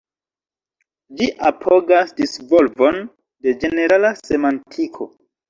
[1.19, 2.99] Ĝi apogas disvolvon
[3.45, 5.11] de ĝenerala semantiko.